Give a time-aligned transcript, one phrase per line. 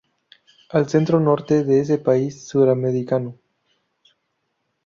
[0.71, 3.37] Al centro norte de ese país suramericano.